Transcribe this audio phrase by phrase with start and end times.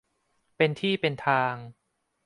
[0.57, 1.53] เป็นที่เป็นทาง